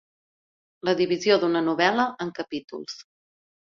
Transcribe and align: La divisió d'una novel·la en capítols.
La 0.89 0.95
divisió 1.03 1.39
d'una 1.45 1.63
novel·la 1.69 2.09
en 2.27 2.37
capítols. 2.43 3.03